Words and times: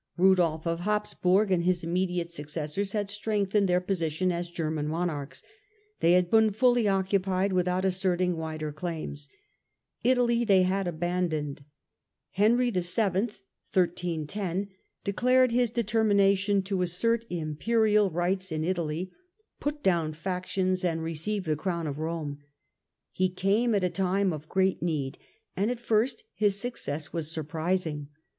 Kudolf 0.17 0.65
of 0.65 0.79
Habsburg 0.79 1.51
and 1.51 1.63
his 1.63 1.83
immediate 1.83 2.31
successors 2.31 2.93
had 2.93 3.11
strengthened 3.11 3.69
their 3.69 3.79
posi 3.79 4.09
tion 4.09 4.31
as 4.31 4.49
German 4.49 4.87
Monarchs, 4.87 5.43
they 5.99 6.13
had 6.13 6.31
been 6.31 6.49
fully 6.53 6.87
occupied 6.87 7.53
without 7.53 7.85
asserting 7.85 8.35
wider 8.35 8.71
claims; 8.71 9.29
Italy 10.03 10.43
they 10.43 10.63
had 10.63 10.87
abandoned. 10.87 11.63
Italy, 12.35 12.71
1310 12.71 14.41
Henry 14.41 14.63
VII. 14.65 14.73
declared 15.03 15.51
his 15.51 15.69
determination 15.69 16.63
to 16.63 16.81
assert 16.81 17.23
Imperial 17.29 18.07
ITALY, 18.07 18.09
1273 18.09 18.09
1313 18.09 18.09
47 18.09 18.13
rights 18.17 18.51
in 18.51 18.63
Italy, 18.63 19.11
put 19.59 19.83
down 19.83 20.13
factions 20.13 20.83
and 20.83 21.03
receive 21.03 21.43
the 21.43 21.55
Crown 21.55 21.85
of 21.85 21.99
Rome. 21.99 22.39
He 23.11 23.29
came 23.29 23.75
at 23.75 23.83
a 23.83 23.89
time 23.91 24.33
of 24.33 24.49
great 24.49 24.81
need, 24.81 25.19
and 25.55 25.69
at 25.69 25.79
first 25.79 26.23
his 26.33 26.59
success 26.59 27.13
was 27.13 27.29
surprising. 27.31 28.07